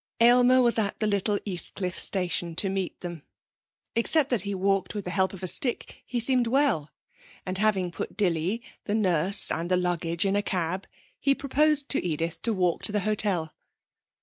[0.19, 3.21] Aylmer was at the little Eastcliff station to meet them.
[3.95, 6.89] Except that he walked with the help of a stick, he seemed well,
[7.45, 10.87] and having put Dilly, the nurse and the luggage in a cab,
[11.19, 13.53] he proposed to Edith to walk to the hotel.